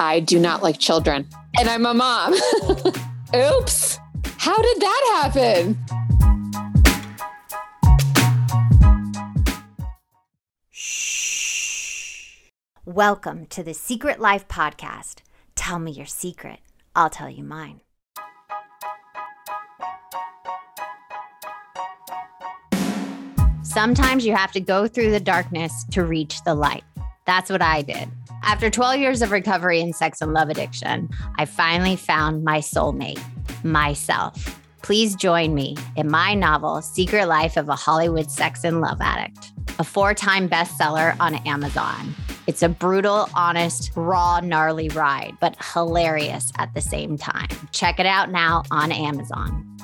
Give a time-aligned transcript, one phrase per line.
[0.00, 1.26] I do not like children
[1.58, 2.32] and I'm a mom.
[3.34, 3.98] Oops.
[4.36, 5.76] How did that happen?
[12.84, 15.16] Welcome to the Secret Life Podcast.
[15.56, 16.60] Tell me your secret,
[16.94, 17.80] I'll tell you mine.
[23.62, 26.84] Sometimes you have to go through the darkness to reach the light.
[27.26, 28.08] That's what I did.
[28.42, 33.22] After 12 years of recovery in sex and love addiction, I finally found my soulmate,
[33.64, 34.60] myself.
[34.82, 39.52] Please join me in my novel, Secret Life of a Hollywood Sex and Love Addict,
[39.78, 42.14] a four time bestseller on Amazon.
[42.46, 47.48] It's a brutal, honest, raw, gnarly ride, but hilarious at the same time.
[47.72, 49.76] Check it out now on Amazon.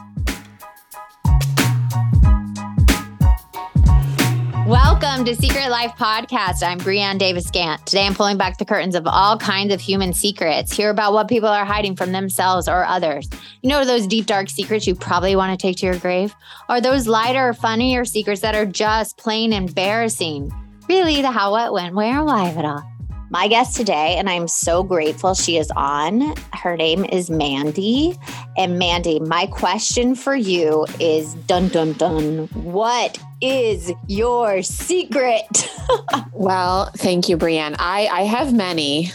[4.67, 6.63] Welcome to Secret Life Podcast.
[6.63, 7.85] I'm Breanne Davis Gant.
[7.85, 10.75] Today I'm pulling back the curtains of all kinds of human secrets.
[10.75, 13.29] Hear about what people are hiding from themselves or others.
[13.61, 16.35] You know those deep, dark secrets you probably want to take to your grave?
[16.71, 20.51] Or those lighter, funnier secrets that are just plain embarrassing?
[20.89, 22.94] Really, the how, what, when, where, why of it all
[23.35, 26.37] my guest today, and I'm so grateful she is on.
[26.53, 28.17] Her name is Mandy.
[28.57, 32.47] And Mandy, my question for you is dun dun dun.
[32.55, 35.69] What is your secret?
[36.33, 37.75] well, thank you, Breanne.
[37.81, 39.11] I, I have many.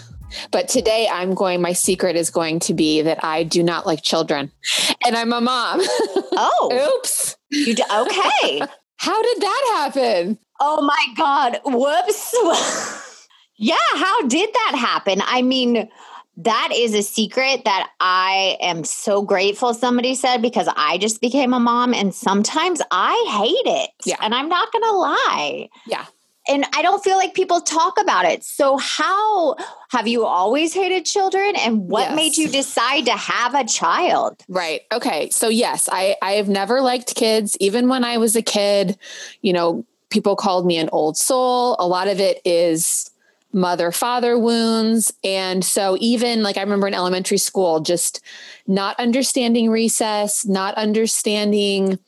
[0.52, 4.04] But today I'm going, my secret is going to be that I do not like
[4.04, 4.52] children
[5.06, 5.82] and I'm a mom.
[6.42, 7.36] Oh, oops.
[7.50, 8.62] You do, okay.
[8.98, 10.40] How did that happen?
[10.60, 11.60] Oh my God.
[11.66, 13.09] Whoops.
[13.60, 15.22] Yeah, how did that happen?
[15.26, 15.90] I mean,
[16.38, 21.54] that is a secret that I am so grateful somebody said because I just became
[21.54, 23.90] a mom and sometimes I hate it.
[24.06, 24.16] Yeah.
[24.22, 25.70] And I'm not going to lie.
[25.86, 26.06] Yeah.
[26.48, 28.46] And I don't feel like people talk about it.
[28.46, 29.58] So, how
[29.90, 31.56] have you always hated children?
[31.58, 32.16] And what yes.
[32.16, 34.42] made you decide to have a child?
[34.48, 34.82] Right.
[34.92, 35.30] Okay.
[35.30, 37.58] So, yes, I, I have never liked kids.
[37.60, 38.98] Even when I was a kid,
[39.42, 41.76] you know, people called me an old soul.
[41.78, 43.09] A lot of it is
[43.52, 45.12] mother father wounds.
[45.24, 48.22] And so, even like I remember in elementary school, just
[48.68, 52.00] not understanding recess, not understanding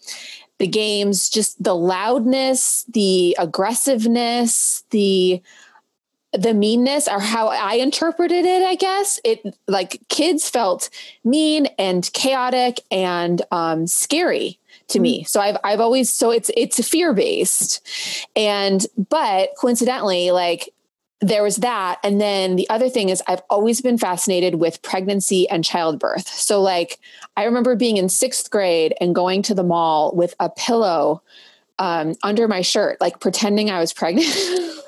[0.60, 5.42] the games, just the loudness, the aggressiveness, the
[6.34, 10.90] the meanness or how I interpreted it, I guess it like kids felt
[11.26, 14.58] mean and chaotic and um, scary
[14.90, 15.24] to me.
[15.24, 15.28] Mm.
[15.28, 17.86] So I've I've always so it's it's fear based,
[18.36, 20.74] and but coincidentally, like
[21.22, 22.00] there was that.
[22.04, 26.28] And then the other thing is, I've always been fascinated with pregnancy and childbirth.
[26.28, 27.00] So, like,
[27.38, 31.22] I remember being in sixth grade and going to the mall with a pillow
[31.78, 34.28] um, under my shirt, like pretending I was pregnant.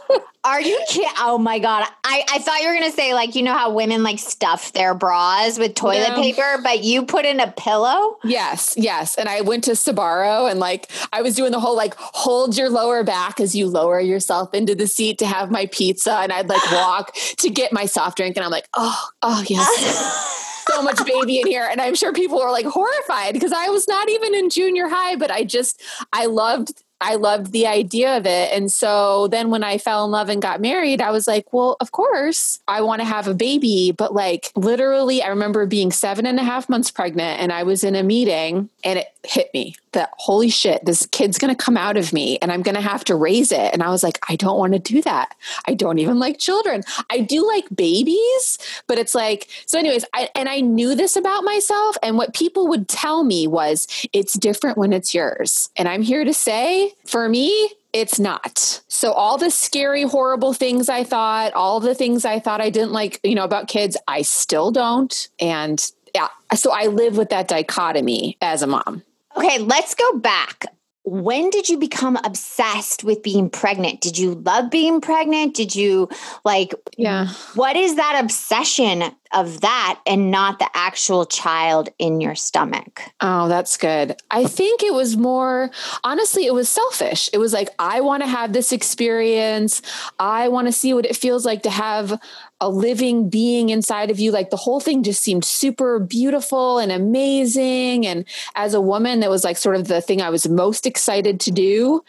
[0.46, 1.10] Are you kidding?
[1.20, 1.86] Oh my God.
[2.04, 4.74] I, I thought you were going to say, like, you know how women like stuff
[4.74, 6.16] their bras with toilet no.
[6.16, 8.18] paper, but you put in a pillow?
[8.26, 9.16] Yes, yes.
[9.16, 12.70] And I went to Sbarro and like I was doing the whole like hold your
[12.70, 16.16] lower back as you lower yourself into the seat to have my pizza.
[16.16, 18.36] And I'd like walk to get my soft drink.
[18.36, 20.64] And I'm like, oh, oh, yes.
[20.70, 21.68] so much baby in here.
[21.70, 25.16] And I'm sure people were like horrified because I was not even in junior high,
[25.16, 25.82] but I just,
[26.12, 28.52] I loved I loved the idea of it.
[28.54, 31.76] And so then when I fell in love and got married, I was like, well,
[31.82, 33.92] of course I want to have a baby.
[33.92, 37.84] But like literally, I remember being seven and a half months pregnant and I was
[37.84, 41.78] in a meeting and it hit me that holy shit, this kid's going to come
[41.78, 43.74] out of me and I'm going to have to raise it.
[43.74, 45.36] And I was like, I don't want to do that.
[45.68, 46.84] I don't even like children.
[47.10, 51.44] I do like babies, but it's like, so, anyways, I, and I knew this about
[51.44, 51.98] myself.
[52.04, 55.70] And what people would tell me was, it's different when it's yours.
[55.76, 58.82] And I'm here to say, for me, it's not.
[58.88, 62.92] So all the scary, horrible things I thought, all the things I thought I didn't
[62.92, 65.30] like, you know, about kids, I still don't.
[65.40, 65.80] And
[66.16, 69.04] yeah, so I live with that dichotomy as a mom.
[69.38, 70.66] Okay, let's go back.
[71.06, 74.00] When did you become obsessed with being pregnant?
[74.00, 75.54] Did you love being pregnant?
[75.54, 76.08] Did you
[76.46, 77.28] like, yeah.
[77.56, 83.02] What is that obsession of that and not the actual child in your stomach?
[83.20, 84.16] Oh, that's good.
[84.32, 85.72] I think it was more,
[86.06, 87.30] honestly, it was selfish.
[87.34, 89.82] It was like, I want to have this experience.
[90.20, 92.18] I want to see what it feels like to have
[92.64, 94.32] a living being inside of you.
[94.32, 98.08] Like the whole thing just seemed super beautiful and amazing.
[98.08, 98.24] And
[98.56, 101.52] as a woman, that was like sort of the thing I was most excited to
[101.52, 102.04] do.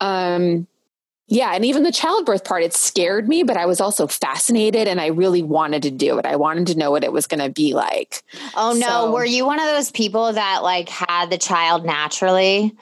[0.00, 0.66] Um,
[1.26, 5.00] yeah, and even the childbirth part, it scared me, but I was also fascinated and
[5.00, 6.26] I really wanted to do it.
[6.26, 8.22] I wanted to know what it was going to be like.
[8.54, 12.76] Oh no, so, were you one of those people that like had the child naturally?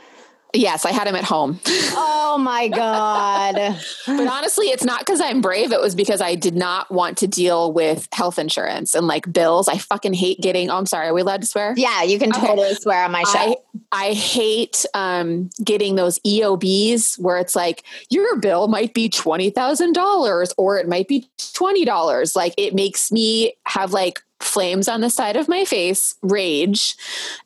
[0.55, 1.59] Yes, I had him at home.
[1.95, 3.55] Oh my God.
[4.07, 5.73] but honestly, it's not because I'm brave.
[5.73, 9.67] It was because I did not want to deal with health insurance and like bills.
[9.67, 11.09] I fucking hate getting, oh, I'm sorry.
[11.09, 11.73] Are we allowed to swear?
[11.77, 12.75] Yeah, you can totally okay.
[12.75, 13.39] swear on my show.
[13.39, 13.57] I,
[13.93, 20.79] I hate um, getting those EOBs where it's like your bill might be $20,000 or
[20.79, 22.37] it might be $20.
[22.37, 26.97] Like it makes me have like flames on the side of my face, rage.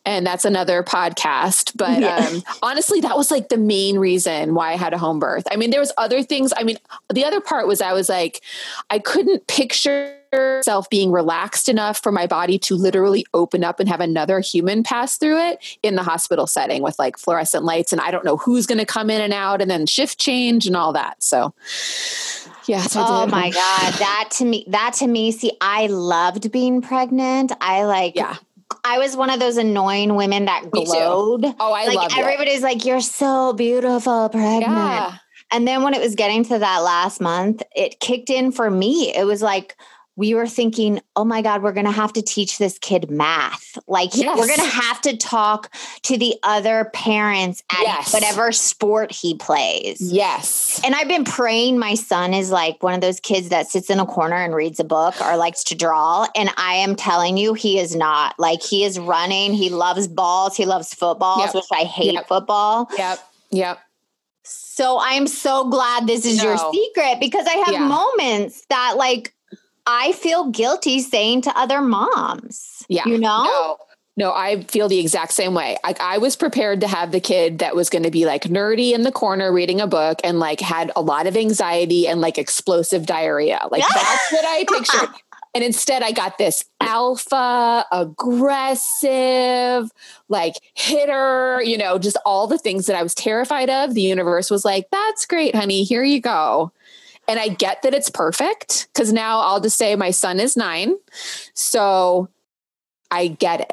[0.04, 1.72] And that's another podcast.
[1.76, 2.16] But yeah.
[2.16, 5.46] um, honestly, that was like the main reason why I had a home birth.
[5.50, 6.52] I mean, there was other things.
[6.56, 6.76] I mean,
[7.12, 8.42] the other part was I was like,
[8.90, 13.88] I couldn't picture myself being relaxed enough for my body to literally open up and
[13.88, 18.00] have another human pass through it in the hospital setting with like fluorescent lights and
[18.00, 20.76] I don't know who's going to come in and out and then shift change and
[20.76, 21.22] all that.
[21.22, 21.54] So
[22.66, 26.82] Yes, I oh my god, that to me, that to me, see, I loved being
[26.82, 27.52] pregnant.
[27.60, 28.36] I like, yeah.
[28.84, 31.44] I was one of those annoying women that glowed.
[31.60, 32.64] Oh, I like everybody's it.
[32.64, 35.18] like, "You're so beautiful, pregnant." Yeah.
[35.52, 39.14] And then when it was getting to that last month, it kicked in for me.
[39.14, 39.76] It was like,
[40.16, 43.78] we were thinking, oh my God, we're going to have to teach this kid math.
[43.86, 44.38] Like, yes.
[44.38, 48.14] we're going to have to talk to the other parents at yes.
[48.14, 50.00] whatever sport he plays.
[50.00, 50.80] Yes.
[50.84, 54.00] And I've been praying my son is like one of those kids that sits in
[54.00, 56.26] a corner and reads a book or likes to draw.
[56.34, 58.38] And I am telling you, he is not.
[58.38, 59.52] Like, he is running.
[59.52, 60.56] He loves balls.
[60.56, 61.54] He loves footballs, yep.
[61.54, 62.26] which I hate yep.
[62.26, 62.88] football.
[62.96, 63.18] Yep.
[63.50, 63.80] Yep.
[64.44, 66.44] So I'm so glad this is no.
[66.44, 67.88] your secret because I have yeah.
[67.88, 69.34] moments that like
[69.86, 72.84] I feel guilty saying to other moms.
[72.88, 73.06] Yeah.
[73.06, 73.44] You know?
[73.44, 73.76] No.
[74.18, 75.76] No, I feel the exact same way.
[75.84, 78.92] I, I was prepared to have the kid that was going to be like nerdy
[78.92, 82.38] in the corner reading a book and like had a lot of anxiety and like
[82.38, 83.60] explosive diarrhea.
[83.70, 85.10] Like that's what I pictured.
[85.54, 89.90] And instead, I got this alpha, aggressive,
[90.28, 93.94] like hitter, you know, just all the things that I was terrified of.
[93.94, 95.84] The universe was like, that's great, honey.
[95.84, 96.72] Here you go.
[97.28, 100.96] And I get that it's perfect because now I'll just say my son is nine.
[101.54, 102.28] So
[103.10, 103.72] I get it.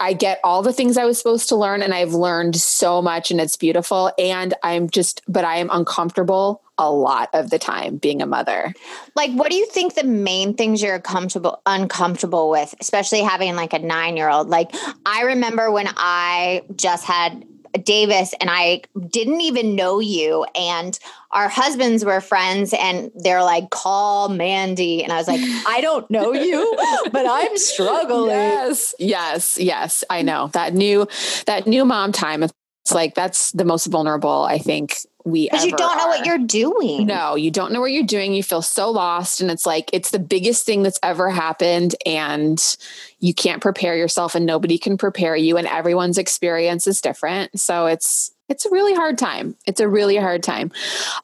[0.00, 3.30] I get all the things I was supposed to learn, and I've learned so much,
[3.30, 4.10] and it's beautiful.
[4.18, 8.74] And I'm just, but I am uncomfortable a lot of the time being a mother.
[9.14, 13.72] Like, what do you think the main things you're comfortable, uncomfortable with, especially having like
[13.72, 14.48] a nine year old?
[14.48, 14.74] Like,
[15.06, 17.44] I remember when I just had
[17.84, 20.44] Davis and I didn't even know you.
[20.54, 20.98] And
[21.30, 25.02] our husbands were friends and they're like, call Mandy.
[25.02, 26.76] And I was like, I don't know you,
[27.10, 28.30] but I'm struggling.
[28.30, 30.04] Yes, yes, yes.
[30.10, 31.06] I know that new,
[31.46, 32.42] that new mom time.
[32.42, 32.52] It's
[32.92, 36.08] like, that's the most vulnerable, I think, we because you don't know are.
[36.08, 37.06] what you're doing.
[37.06, 38.32] No you don't know what you're doing.
[38.32, 42.76] You feel so lost and it's like it's the biggest thing that's ever happened and
[43.20, 47.58] you can't prepare yourself and nobody can prepare you and everyone's experience is different.
[47.58, 49.56] So it's it's a really hard time.
[49.66, 50.72] It's a really hard time.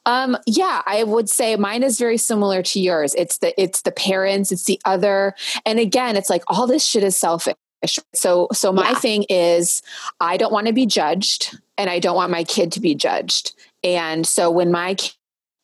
[0.05, 3.13] Um yeah i would say mine is very similar to yours.
[3.15, 5.35] It's the it's the parents it's the other
[5.65, 7.55] and again it's like all this shit is selfish.
[8.13, 8.99] So so my yeah.
[8.99, 9.81] thing is
[10.19, 13.53] i don't want to be judged and i don't want my kid to be judged
[13.83, 14.95] and so when my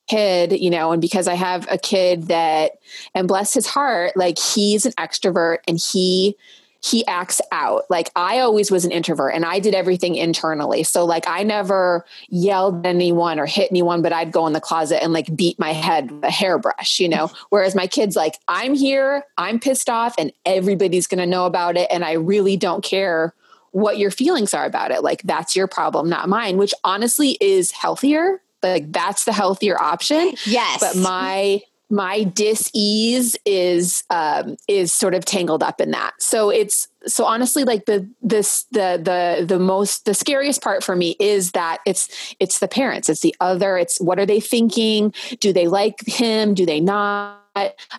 [0.08, 2.74] kid, you know, and because I have a kid that,
[3.14, 6.36] and bless his heart, like he's an extrovert and he,
[6.84, 7.84] he acts out.
[7.90, 10.84] Like I always was an introvert and I did everything internally.
[10.84, 14.62] So like I never yelled at anyone or hit anyone, but I'd go in the
[14.62, 17.32] closet and like beat my head with a hairbrush, you know?
[17.50, 21.76] Whereas my kids like, I'm here, I'm pissed off and everybody's going to know about
[21.76, 21.88] it.
[21.92, 23.34] And I really don't care
[23.76, 25.04] what your feelings are about it.
[25.04, 28.42] Like that's your problem, not mine, which honestly is healthier.
[28.64, 30.34] Like that's the healthier option.
[30.46, 30.80] Yes.
[30.80, 36.14] But my my dis-ease is um is sort of tangled up in that.
[36.20, 40.96] So it's so honestly like the this the the the most the scariest part for
[40.96, 45.14] me is that it's it's the parents it's the other it's what are they thinking
[45.40, 47.45] do they like him do they not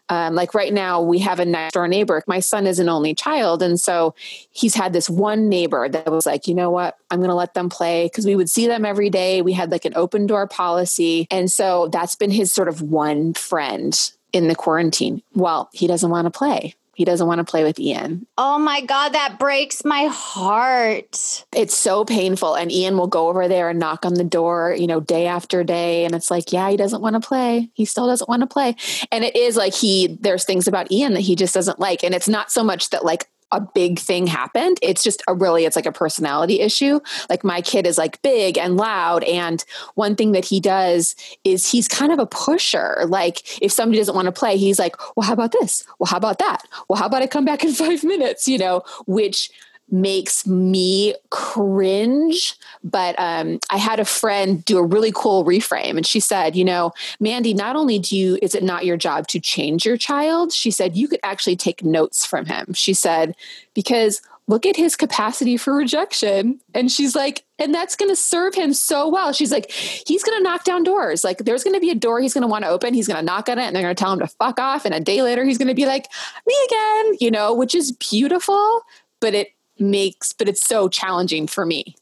[0.09, 2.23] um, like right now, we have a next door neighbor.
[2.27, 3.63] My son is an only child.
[3.63, 4.15] And so
[4.51, 6.97] he's had this one neighbor that was like, you know what?
[7.11, 9.43] I'm going to let them play because we would see them every day.
[9.43, 11.27] We had like an open door policy.
[11.31, 13.99] And so that's been his sort of one friend
[14.33, 15.23] in the quarantine.
[15.35, 16.75] Well, he doesn't want to play.
[16.97, 18.27] He doesn't want to play with Ian.
[18.39, 21.45] Oh my God, that breaks my heart.
[21.55, 22.55] It's so painful.
[22.55, 25.63] And Ian will go over there and knock on the door, you know, day after
[25.63, 26.07] day.
[26.07, 27.69] And it's like, yeah, he doesn't want to play.
[27.75, 28.77] He still doesn't want to play.
[29.13, 32.03] And it is like he, there's things about Ian that he just doesn't like.
[32.03, 34.79] And it's not so much that like a big thing happened.
[34.83, 37.01] It's just a really, it's like a personality issue.
[37.31, 39.23] Like my kid is like big and loud.
[39.25, 43.05] And one thing that he does is he's kind of a pusher.
[43.07, 45.87] Like if somebody doesn't want to play, he's like, well, how about this?
[45.99, 46.63] Well, how about that?
[46.89, 48.49] Well, how about I come back in five minutes?
[48.49, 49.51] You know, which
[49.91, 52.55] makes me cringe.
[52.83, 56.65] But um, I had a friend do a really cool reframe, and she said, "You
[56.65, 60.53] know, Mandy, not only do you is it not your job to change your child,
[60.53, 62.73] she said you could actually take notes from him.
[62.75, 63.35] She said
[63.75, 66.61] because." Look at his capacity for rejection.
[66.73, 69.33] And she's like, and that's going to serve him so well.
[69.33, 71.25] She's like, he's going to knock down doors.
[71.25, 72.95] Like, there's going to be a door he's going to want to open.
[72.95, 74.85] He's going to knock on it and they're going to tell him to fuck off.
[74.85, 76.07] And a day later, he's going to be like,
[76.47, 78.83] me again, you know, which is beautiful,
[79.21, 79.49] but it
[79.79, 81.95] makes, but it's so challenging for me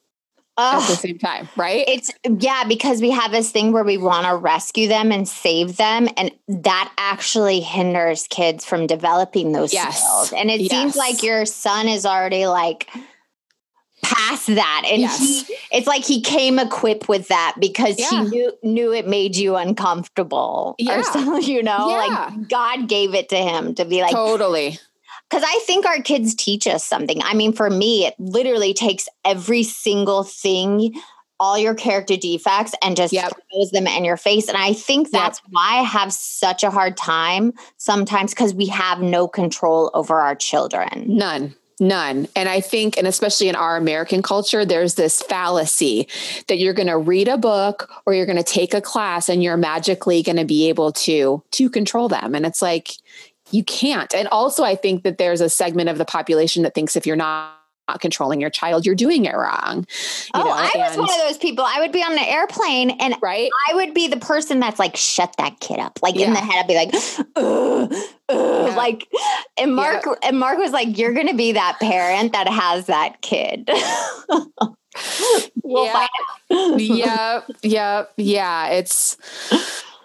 [0.57, 1.85] at the same time, right?
[1.89, 5.77] It's yeah, because we have this thing where we want to rescue them and save
[5.77, 9.99] them, and that actually hinders kids from developing those Yes.
[10.01, 10.33] skills.
[10.33, 10.71] And it Yes.
[10.71, 12.89] seems like your son is already like
[14.03, 15.47] past that, and Yes.
[15.47, 19.57] he, it's like he came equipped with that because he knew knew it made you
[19.57, 21.01] uncomfortable, Yeah.
[21.01, 21.43] or something.
[21.55, 21.97] You know, Yeah.
[22.29, 24.79] like God gave it to him to be like, totally.
[25.35, 27.21] Because I think our kids teach us something.
[27.25, 30.95] I mean, for me, it literally takes every single thing,
[31.41, 33.33] all your character defects, and just Yep.
[33.53, 34.47] throws them in your face.
[34.47, 39.01] And I think that's why I have such a hard time sometimes because we have
[39.01, 41.05] no control over our children.
[41.09, 41.57] None.
[41.81, 42.29] None.
[42.37, 46.07] And I think, and especially in our American culture, there's this fallacy
[46.47, 49.43] that you're going to read a book or you're going to take a class and
[49.43, 52.37] you're magically going to be able to to control them.
[52.37, 52.93] And it's like
[53.51, 54.15] you can't.
[54.15, 57.17] And also I think that there's a segment of the population that thinks if you're
[57.17, 59.79] not not controlling your child, you're doing it wrong.
[60.35, 61.65] You oh, know, I was and- one of those people.
[61.67, 63.51] I would be on an airplane and right?
[63.71, 65.99] I would be the person that's like, shut that kid up.
[66.03, 66.95] Like in the head, I'd be like,
[67.37, 67.93] ugh,
[68.31, 68.75] ugh, Yeah.
[68.75, 69.07] like,
[69.59, 73.21] and Mark, and Mark was like, you're going to be that parent that has that
[73.21, 73.69] kid.
[75.63, 76.07] we'll Yeah.
[76.79, 78.67] yeah, yeah, yeah.
[78.69, 79.17] It's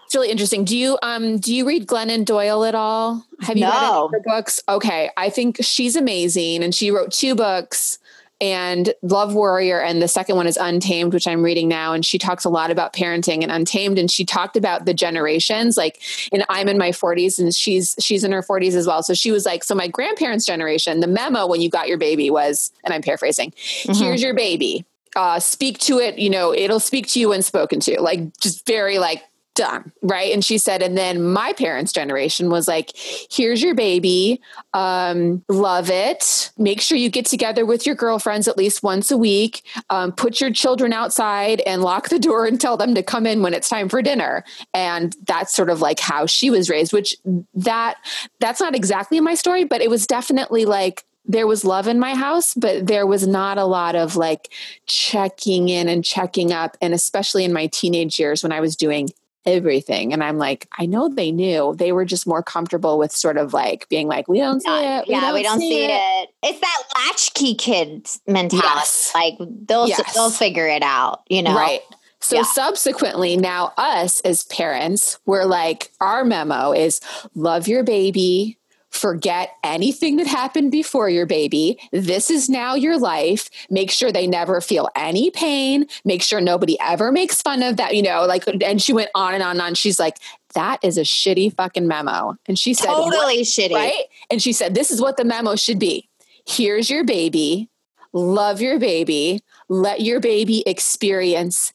[0.09, 0.65] it's really interesting.
[0.65, 3.23] Do you um do you read Glennon Doyle at all?
[3.41, 4.05] Have you read any No.
[4.05, 4.59] of her books?
[4.67, 7.99] Okay, I think she's amazing, and she wrote two books.
[8.41, 11.91] And Love Warrior, and the second one is Untamed, which I'm reading now.
[11.93, 15.75] And she talks a lot about parenting and Untamed, and she talked about the generations.
[15.77, 16.01] Like,
[16.31, 19.03] and I'm in my 40s, and she's she's in her 40s as well.
[19.03, 22.31] So she was like, so my grandparents' generation, the memo when you got your baby
[22.31, 23.51] was, and I'm paraphrasing,
[23.83, 23.95] Mhm.
[23.99, 24.85] here's your baby
[25.15, 28.63] uh, speak to it, you know, it'll speak to you when spoken to, like just
[28.67, 29.23] very like
[29.55, 29.91] done.
[30.01, 30.33] Right.
[30.33, 32.91] And she said, and then my parents' generation was like,
[33.29, 34.41] here's your baby.
[34.73, 36.51] Um, love it.
[36.57, 39.63] Make sure you get together with your girlfriends at least once a week.
[39.89, 43.41] Um, put your children outside and lock the door and tell them to come in
[43.41, 44.43] when it's time for dinner.
[44.73, 47.15] And that's sort of like how she was raised, which
[47.53, 47.95] that
[48.39, 52.15] that's not exactly my story, but it was definitely like there was love in my
[52.15, 54.51] house, but there was not a lot of like
[54.87, 56.75] checking in and checking up.
[56.81, 59.09] And especially in my teenage years when I was doing
[59.45, 60.13] everything.
[60.13, 61.75] And I'm like, I know they knew.
[61.75, 65.05] They were just more comfortable with sort of like being like, we don't see it.
[65.07, 66.29] yeah, we don't see it.
[66.43, 68.67] It's that latchkey kid mentality.
[68.67, 69.11] Yes.
[69.15, 70.13] Like they'll Yes.
[70.13, 71.55] they'll figure it out, you know.
[71.55, 71.81] Right.
[72.19, 72.43] So Yeah.
[72.43, 76.99] subsequently, now us as parents, we're like, our memo is
[77.33, 78.57] love your baby,
[78.89, 81.79] forget anything that happened before your baby.
[81.91, 83.49] This is now your life.
[83.69, 85.85] Make sure they never feel any pain.
[86.05, 89.33] Make sure nobody ever makes fun of that, you know, like, and she went on
[89.33, 89.75] and on and on.
[89.75, 90.17] She's like,
[90.55, 92.35] that is a shitty fucking memo.
[92.47, 93.73] And she said, "What Totally shitty.
[93.73, 94.05] right?
[94.31, 96.09] And she said, This is what the memo should be.
[96.47, 97.69] Here's your baby.
[98.13, 99.43] Love your baby.
[99.67, 101.73] Let your baby experience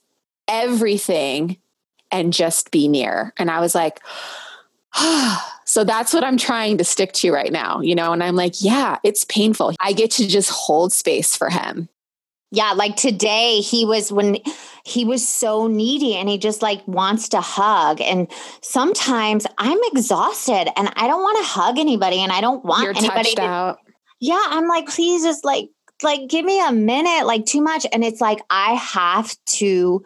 [0.48, 1.58] everything
[2.10, 3.32] and just be near.
[3.36, 4.00] And I was like,
[4.94, 5.53] ah.
[5.74, 8.12] So that's what I'm trying to stick to right now, you know?
[8.12, 9.74] And I'm like, yeah, it's painful.
[9.80, 11.88] I get to just hold space for him.
[12.52, 14.38] Yeah, like today he was when
[14.84, 18.00] he was so needy and he just like wants to hug.
[18.00, 18.30] And
[18.62, 22.96] sometimes I'm exhausted and I don't want to hug anybody and I don't want You're
[22.96, 23.78] anybody to out.
[24.20, 25.70] yeah i'm like please just like
[26.04, 30.04] like give me a minute like too much and it's like i have to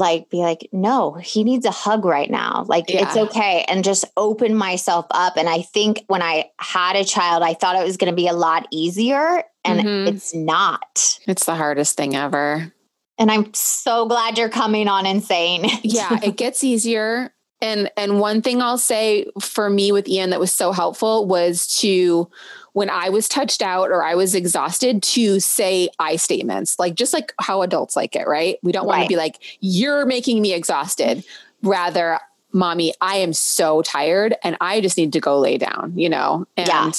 [0.00, 4.04] like be like no he needs a hug right now like it's okay and just
[4.16, 7.96] open myself up and i think when i had a child i thought it was
[7.96, 10.08] going to be a lot easier and Mhm.
[10.08, 12.72] it's not It's the hardest thing ever.
[13.18, 15.80] and i'm so glad you're coming on and saying it.
[15.84, 20.40] yeah it gets easier and and one thing i'll say for me with ian that
[20.40, 22.26] was so helpful was to
[22.72, 27.12] when i was touched out or i was exhausted to say i statements like just
[27.12, 28.58] like how adults like it right?
[28.62, 31.24] We don't want to be like you're making me exhausted.
[31.62, 32.18] Rather
[32.52, 36.46] mommy i am so tired and i just need to go lay down you know?
[36.56, 36.90] And Yeah.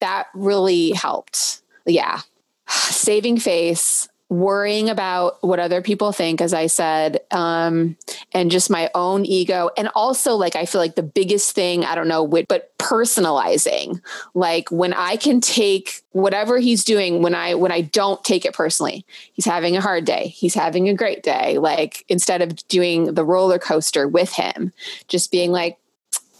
[0.00, 1.62] that really helped.
[1.86, 2.20] Yeah.
[2.68, 7.96] Saving face worrying about what other people think as i said um,
[8.32, 9.70] and just my own ego.
[9.76, 14.00] And also like i feel like the biggest thing i don't know but personalizing
[14.34, 18.52] like when i can take whatever he's doing when i when i don't take it
[18.52, 23.14] personally he's having a hard day he's having a great day like instead of doing
[23.14, 24.72] the roller coaster with him
[25.08, 25.78] just being like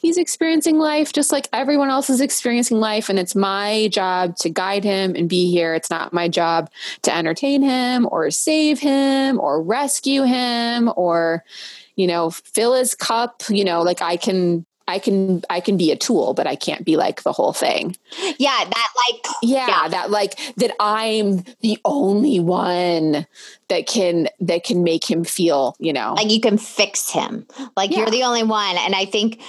[0.06, 3.08] he's experiencing life just like everyone else is experiencing life.
[3.08, 5.74] And it's my job to guide him and be here.
[5.74, 6.70] It's not my job
[7.02, 11.42] to entertain him or save him or rescue him or,
[11.96, 13.42] you know, fill his cup.
[13.48, 16.84] You know, like I can I can I can be a tool, but I can't
[16.84, 17.96] be like the whole thing.
[18.38, 23.26] Yeah, that like yeah, yeah, that like that I'm the only one
[23.68, 26.14] that can that can make him feel, you know.
[26.14, 27.44] Like you can fix him.
[27.76, 27.98] Like yeah.
[27.98, 29.42] you're the only one and I think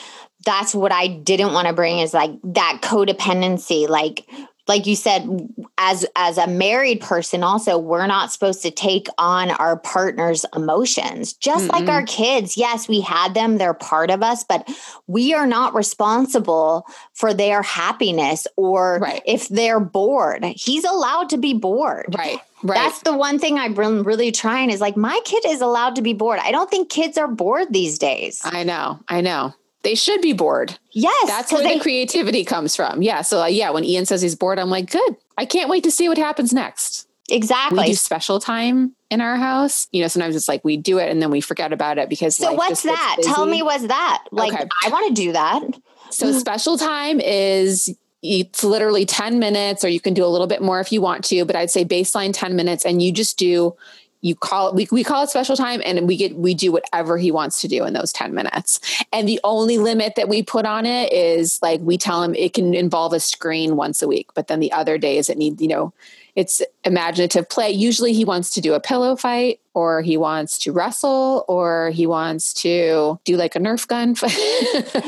[0.45, 4.25] that's what I didn't want to bring is like that codependency like
[4.67, 9.51] like you said as as a married person also we're not supposed to take on
[9.51, 14.23] our partner's emotions just mm like our kids yes we had them they're part of
[14.23, 14.67] us but
[15.05, 19.21] we are not responsible for their happiness or right.
[19.25, 22.75] if they're bored he's allowed to be bored right Right.
[22.75, 26.01] That's the one thing I've been really trying is like my kid is allowed to
[26.01, 26.39] be bored.
[26.41, 28.41] I don't think kids are bored these days.
[28.43, 28.99] I know.
[29.07, 29.53] I know
[29.87, 30.77] they should be bored.
[30.91, 31.29] Yes.
[31.29, 33.01] That's where they, the creativity comes from.
[33.01, 33.21] Yeah.
[33.21, 35.15] So, uh, yeah, when Ian says he's bored, I'm like, good.
[35.37, 37.07] I can't wait to see what happens next.
[37.29, 37.79] Exactly.
[37.79, 39.87] We do special time in our house.
[39.93, 42.35] You know, sometimes it's like we do it and then we forget about it because.
[42.35, 43.17] So, what's that?
[43.23, 44.25] Tell me what's that?
[44.31, 44.67] Like, okay.
[44.85, 45.63] I want to do that.
[46.09, 50.61] So, special time is it's literally 10 minutes or you can do a little bit
[50.61, 53.75] more if you want to but i'd say baseline 10 minutes and you just do
[54.21, 57.17] you call it we, we call it special time and we get we do whatever
[57.17, 58.79] he wants to do in those 10 minutes.
[59.13, 62.53] And the only limit that we put on it is like we tell him it
[62.53, 65.67] can involve a screen once a week but then the other days it needs you
[65.67, 65.93] know
[66.37, 67.71] it's imaginative play.
[67.71, 72.05] Usually he wants to do a pillow fight or he wants to wrestle or he
[72.05, 74.13] wants to do like a Nerf gun.
[74.13, 74.31] Fight.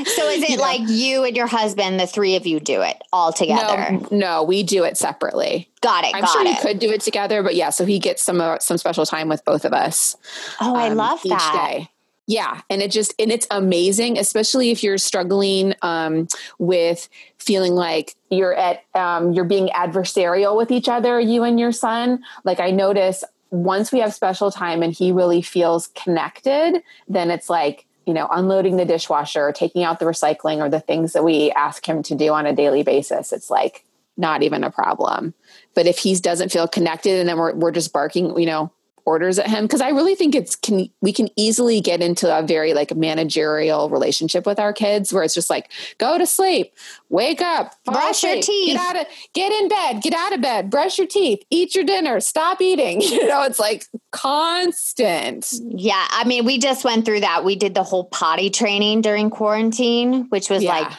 [0.09, 0.91] So is it you like know?
[0.91, 3.91] you and your husband, the three of you do it all together?
[3.91, 5.69] No, no we do it separately.
[5.81, 6.15] Got it.
[6.15, 6.47] I'm got sure it.
[6.47, 9.29] we could do it together, but yeah, so he gets some uh, some special time
[9.29, 10.17] with both of us.
[10.59, 11.75] Oh, um, I love each that.
[11.77, 11.89] Day.
[12.29, 16.27] Yeah, and it just and it's amazing, especially if you're struggling um,
[16.59, 17.09] with
[17.39, 22.23] feeling like you're at um, you're being adversarial with each other, you and your son.
[22.43, 27.49] Like I notice once we have special time and he really feels connected, then it's
[27.49, 31.23] like you know unloading the dishwasher, or taking out the recycling, or the things that
[31.23, 33.33] we ask him to do on a daily basis.
[33.33, 33.83] It's like
[34.17, 35.33] not even a problem.
[35.73, 38.71] But if he doesn't feel connected and then we're, we're just barking, you know,
[39.05, 42.41] orders at him because I really think it's can we can easily get into a
[42.41, 46.73] very like managerial relationship with our kids where it's just like go to sleep,
[47.09, 50.69] wake up, brush your teeth, get out of get in bed, get out of bed,
[50.69, 53.01] brush your teeth, eat your dinner, stop eating.
[53.19, 55.51] You know, it's like constant.
[55.61, 57.43] Yeah, I mean, we just went through that.
[57.43, 60.79] We did the whole potty training during quarantine, which was yeah.
[60.79, 60.91] like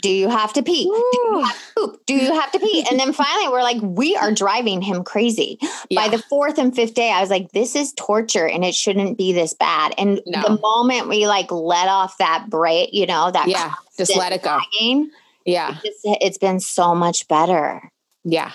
[0.00, 0.84] do you have to pee?
[0.84, 2.06] Do you have to poop?
[2.06, 2.86] Do you have to pee?
[2.90, 5.58] And then finally, we're like, we are driving him crazy.
[5.90, 6.02] Yeah.
[6.02, 9.18] By the fourth and fifth day, I was like, this is torture and it shouldn't
[9.18, 9.94] be this bad.
[9.98, 10.42] And no.
[10.42, 14.42] the moment we like let off that brake, you know, that yeah, just let it
[14.42, 14.58] go.
[14.58, 15.10] Dragging,
[15.44, 17.90] yeah, it just, it's been so much better.
[18.24, 18.52] Yeah.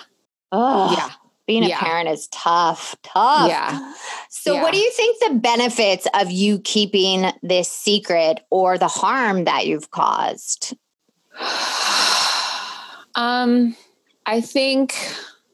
[0.52, 1.10] Oh, yeah.
[1.46, 1.80] Being a yeah.
[1.80, 3.48] parent is tough, tough.
[3.48, 3.92] Yeah.
[4.30, 4.62] So, yeah.
[4.62, 9.66] what do you think the benefits of you keeping this secret or the harm that
[9.66, 10.74] you've caused?
[13.14, 13.76] um,
[14.26, 14.94] I think,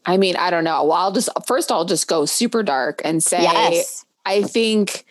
[0.06, 0.84] I mean, I don't know.
[0.84, 4.04] Well, I'll just, first, I'll just go super dark and say, yes.
[4.24, 5.04] I think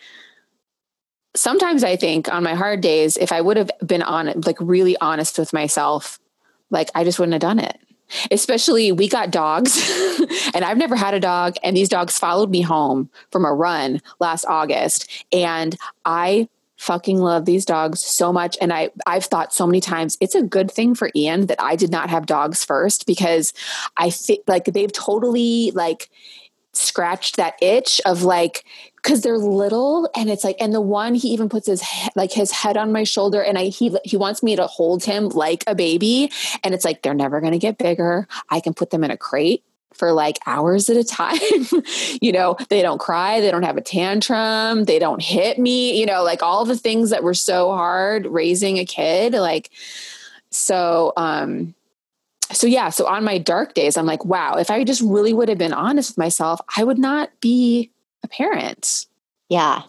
[1.34, 4.96] sometimes I think on my hard days, if I would have been on like really
[5.00, 6.18] honest with myself,
[6.70, 7.78] like I just wouldn't have done it.
[8.30, 9.78] Especially we got dogs
[10.54, 14.02] and I've never had a dog and these dogs followed me home from a run
[14.18, 16.48] last August and I
[16.80, 18.56] fucking love these dogs so much.
[18.58, 21.76] And I I've thought so many times it's a good thing for Ian that I
[21.76, 23.52] did not have dogs first because
[23.98, 26.08] I think like they've totally like
[26.72, 28.64] scratched that itch of like
[28.96, 32.32] because they're little and it's like and the one he even puts his he- like
[32.32, 35.62] his head on my shoulder and I he he wants me to hold him like
[35.66, 36.32] a baby.
[36.64, 38.26] And it's like they're never going to get bigger.
[38.48, 39.62] I can put them in a crate
[40.00, 41.38] for like hours at a time.
[42.22, 46.06] you know, they don't cry, they don't have a tantrum, they don't hit me, you
[46.06, 49.34] know, like all the things that were so hard raising a kid.
[49.34, 49.70] Like,
[50.50, 51.74] so, um,
[52.50, 55.50] so yeah, so on my dark days, I'm like, wow, if I just really would
[55.50, 57.90] have been honest with myself, I would not be
[58.24, 59.06] a parent.
[59.50, 59.82] Yeah.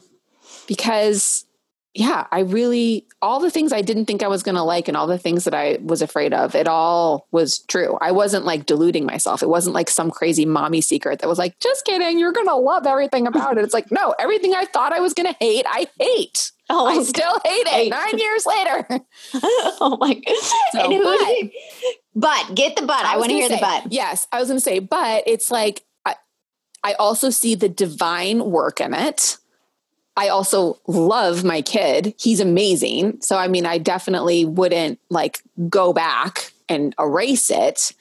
[0.68, 1.46] Because
[1.94, 4.96] yeah, I really, all the things I didn't think I was going to like and
[4.96, 7.98] all the things that I was afraid of, it all was true.
[8.00, 9.44] I wasn't like deluding myself.
[9.44, 12.56] It wasn't like some crazy mommy secret that was like, just kidding, you're going to
[12.56, 13.66] love everything about it.
[13.66, 16.54] It's like, no, everything I thought I was going to hate, I hate.
[16.70, 19.06] Oh, I still hate it nine years later.
[19.82, 21.52] oh my God.
[22.16, 23.04] but, but, get the but.
[23.06, 23.92] I, I want to hear say, the but.
[23.92, 24.28] Yes.
[24.32, 26.16] I was going to say, but it's like, I,
[26.86, 29.40] I also see the divine work in it
[30.18, 32.14] I also love my kid.
[32.20, 33.22] He's amazing.
[33.22, 37.94] So, I mean, I definitely wouldn't like go back and erase it.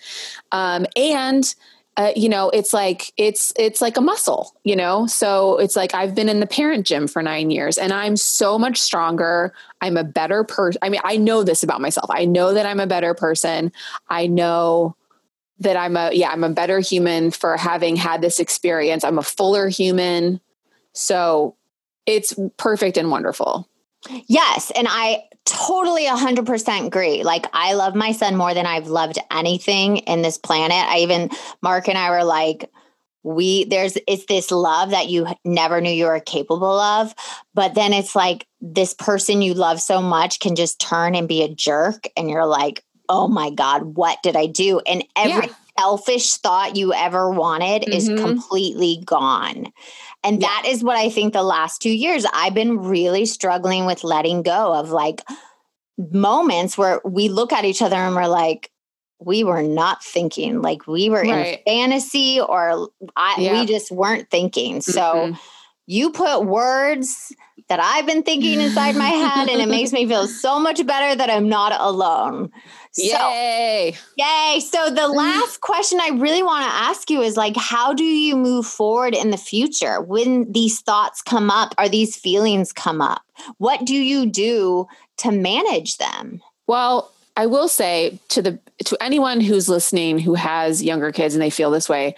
[0.53, 1.55] Um, and,
[1.97, 5.07] uh, you know, it's like, it's, it's like a muscle, you know?
[5.07, 8.59] So it's like, I've been in the parent gym for nine years and I'm so
[8.59, 9.53] much stronger.
[9.81, 10.79] I'm a better person.
[10.83, 12.11] I mean, I know this about myself.
[12.11, 13.73] I know that I'm a better person.
[14.09, 14.97] I know
[15.59, 19.05] that I'm a, yeah, I'm a better human for having had this experience.
[19.05, 20.41] I'm a fuller human.
[20.93, 21.57] So
[22.07, 23.69] it's perfect and wonderful.
[24.27, 24.73] Yes.
[24.75, 27.23] And I totally 100% agree.
[27.23, 30.77] Like, I love my son more than I've loved anything in this planet.
[30.77, 31.31] I even,
[31.63, 32.71] Mark and I were like,
[33.23, 37.15] we there's it's this love that you never knew you were capable of
[37.55, 41.43] but then it's like this person you love so much can just turn and be
[41.43, 45.55] a jerk and you're like oh my god what did i do and every yeah.
[45.79, 47.93] selfish thought you ever wanted mm-hmm.
[47.93, 49.71] is completely gone
[50.23, 50.49] and yeah.
[50.49, 54.43] that is what I think the last two years I've been really struggling with letting
[54.43, 55.23] go of like
[55.97, 58.71] moments where we look at each other and we're like,
[59.19, 61.59] we were not thinking like we were right.
[61.59, 63.61] in fantasy or I, yeah.
[63.61, 64.81] we just weren't thinking.
[64.81, 65.35] So mm-hmm.
[65.87, 67.35] you put words
[67.69, 71.15] that I've been thinking inside my head and it makes me feel so much better
[71.17, 72.51] that I'm not alone.
[72.97, 73.93] Yay.
[73.93, 74.61] So, yay.
[74.61, 75.17] So the mm-hmm.
[75.17, 79.15] last question I really want to ask you is like how do you move forward
[79.15, 83.23] in the future when these thoughts come up or these feelings come up?
[83.59, 86.43] What do you do to manage them?
[86.67, 91.43] Well, I will say to the to anyone who's listening who has younger kids and
[91.43, 92.17] they feel this way,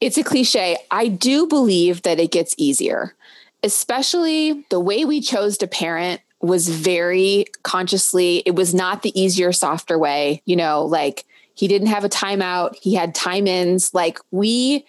[0.00, 0.76] it's a cliche.
[0.90, 3.14] I do believe that it gets easier,
[3.62, 9.52] especially the way we chose to parent was very consciously, it was not the easier,
[9.52, 11.24] softer way, you know, like
[11.54, 13.92] he didn't have a timeout, he had time ins.
[13.92, 14.86] Like we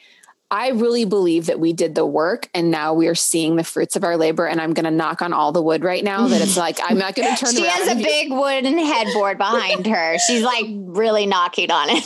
[0.51, 4.03] I really believe that we did the work and now we're seeing the fruits of
[4.03, 4.45] our labor.
[4.45, 6.97] And I'm going to knock on all the wood right now that it's like, I'm
[6.97, 7.77] not going to turn she around.
[7.77, 10.17] She has a big wooden headboard behind her.
[10.19, 12.03] She's like really knocking on it.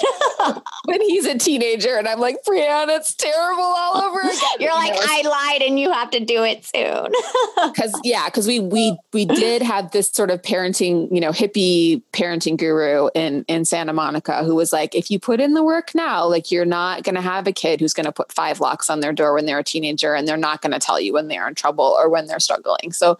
[0.85, 4.35] when he's a teenager and I'm like, Brianna, it's terrible all over again.
[4.59, 7.11] You're like, know, I lied and you have to do it soon.
[7.75, 12.03] Cause yeah, cause we, we, we did have this sort of parenting, you know, hippie
[12.13, 15.95] parenting guru in, in Santa Monica who was like, if you put in the work
[15.95, 18.89] now, like you're not going to have a kid who's going to put five locks
[18.89, 21.27] on their door when they're a teenager and they're not going to tell you when
[21.27, 22.91] they're in trouble or when they're struggling.
[22.91, 23.17] So,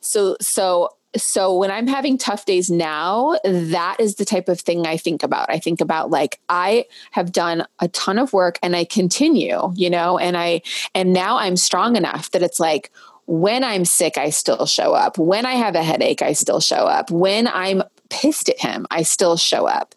[0.00, 4.86] so, so, so when I'm having tough days now, that is the type of thing
[4.86, 5.50] I think about.
[5.50, 9.90] I think about like I have done a ton of work and I continue, you
[9.90, 10.62] know, and I
[10.94, 12.90] and now I'm strong enough that it's like
[13.26, 15.18] when I'm sick, I still show up.
[15.18, 17.10] When I have a headache, I still show up.
[17.10, 19.94] When I'm pissed at him, I still show up.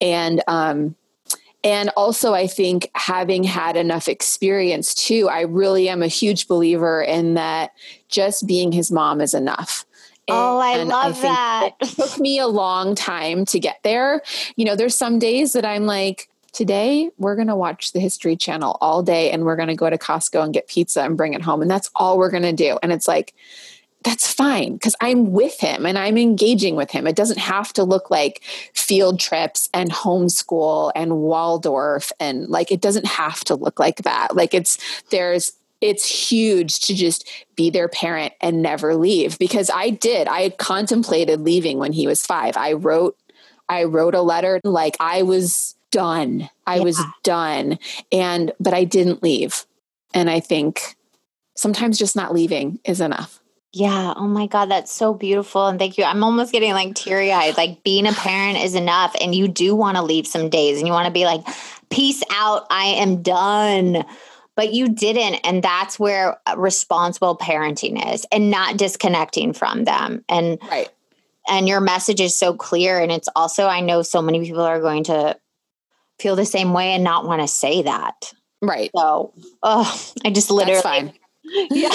[0.00, 0.96] And um
[1.66, 7.02] and also, I think having had enough experience too, I really am a huge believer
[7.02, 7.72] in that
[8.08, 9.84] just being his mom is enough.
[10.28, 11.70] Oh, I and love I that.
[11.80, 14.22] It took me a long time to get there.
[14.54, 18.36] You know, there's some days that I'm like, today we're going to watch the History
[18.36, 21.34] Channel all day and we're going to go to Costco and get pizza and bring
[21.34, 21.62] it home.
[21.62, 22.78] And that's all we're going to do.
[22.80, 23.34] And it's like,
[24.06, 27.08] that's fine because I'm with him and I'm engaging with him.
[27.08, 28.40] It doesn't have to look like
[28.72, 34.36] field trips and homeschool and Waldorf and like it doesn't have to look like that.
[34.36, 34.78] Like it's
[35.10, 40.28] there's it's huge to just be their parent and never leave because I did.
[40.28, 42.56] I had contemplated leaving when he was 5.
[42.56, 43.18] I wrote
[43.68, 46.48] I wrote a letter like I was done.
[46.64, 46.82] I yeah.
[46.84, 47.80] was done
[48.12, 49.66] and but I didn't leave.
[50.14, 50.94] And I think
[51.56, 53.40] sometimes just not leaving is enough.
[53.76, 54.14] Yeah.
[54.16, 54.70] Oh my God.
[54.70, 55.66] That's so beautiful.
[55.66, 56.04] And thank you.
[56.04, 57.58] I'm almost getting like teary eyed.
[57.58, 59.14] Like being a parent is enough.
[59.20, 61.42] And you do want to leave some days and you want to be like,
[61.90, 62.66] peace out.
[62.70, 64.02] I am done.
[64.54, 65.40] But you didn't.
[65.44, 70.24] And that's where uh, responsible parenting is and not disconnecting from them.
[70.26, 70.88] And, right.
[71.46, 72.98] and your message is so clear.
[72.98, 75.36] And it's also, I know so many people are going to
[76.18, 78.32] feel the same way and not want to say that.
[78.62, 78.90] Right.
[78.96, 81.12] So, oh, I just literally
[81.70, 81.90] yeah.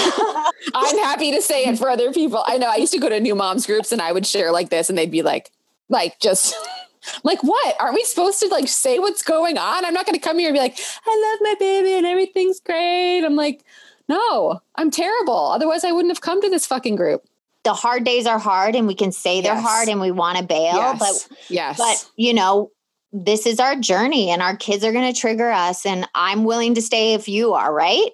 [0.74, 2.42] I'm happy to say it for other people.
[2.46, 4.70] I know I used to go to new moms groups and I would share like
[4.70, 5.50] this and they'd be like,
[5.88, 6.54] like just
[7.24, 7.76] like what?
[7.80, 9.84] Aren't we supposed to like say what's going on?
[9.84, 12.60] I'm not going to come here and be like, I love my baby and everything's
[12.60, 13.24] great.
[13.24, 13.62] I'm like,
[14.08, 15.34] no, I'm terrible.
[15.36, 17.24] Otherwise I wouldn't have come to this fucking group.
[17.64, 19.64] the hard days are hard and we can say they're Yes.
[19.64, 20.98] hard and we want to bail, yes.
[20.98, 21.78] but yes.
[21.78, 22.70] but you know
[23.12, 26.74] this is our journey and our kids are going to trigger us and i'm willing
[26.74, 28.10] to stay if you are right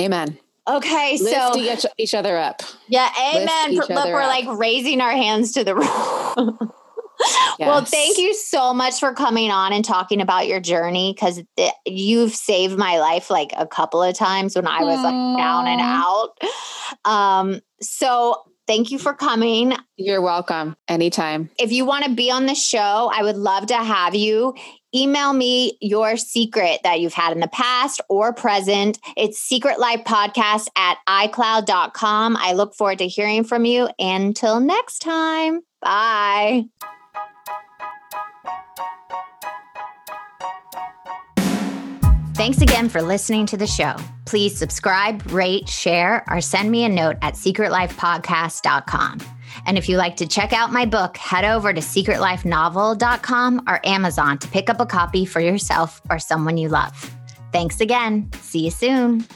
[0.00, 0.38] Amen.
[0.68, 2.62] Okay Lift so each, each other up.
[2.88, 4.28] yeah amen other we're up.
[4.28, 5.74] like raising our hands to the
[6.36, 6.72] room
[7.58, 11.42] well thank you so much for coming on and talking about your journey because
[11.86, 15.80] you've saved my life like a couple of times when i was like down and
[15.80, 16.30] out
[17.04, 20.76] um so thank you for coming You're welcome.
[20.88, 21.50] Anytime.
[21.58, 24.54] if you want to be on the show, I would love to have you.
[24.94, 28.98] Email me your secret that you've had in the past or present.
[29.16, 32.36] It's secretlifepodcast at iCloud.com.
[32.36, 33.88] I look forward to hearing from you.
[33.98, 36.64] Until next time, bye.
[42.34, 43.94] Thanks again for listening to the show.
[44.24, 49.20] Please subscribe, rate, share, or send me a note at secretlifepodcast.com.
[49.66, 54.38] And if you like to check out my book, head over to secretlifenovel.com or Amazon
[54.38, 57.14] to pick up a copy for yourself or someone you love.
[57.52, 58.30] Thanks again.
[58.40, 59.26] See you soon.